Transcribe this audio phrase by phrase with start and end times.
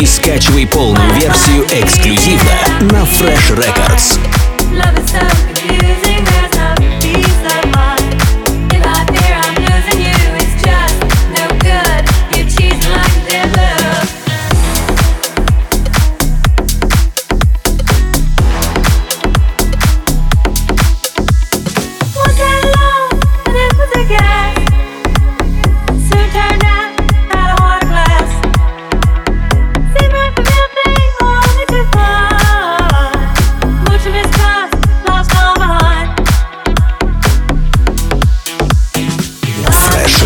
[0.00, 2.52] и скачивай полную версию эксклюзивно
[2.82, 4.18] на Fresh Records.
[4.72, 5.47] Love is so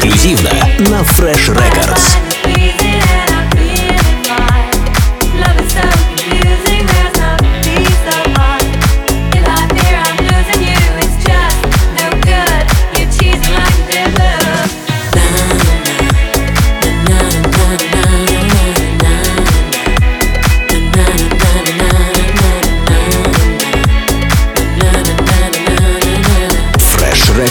[0.00, 0.50] эксклюзивно
[0.88, 2.39] на Fresh Records.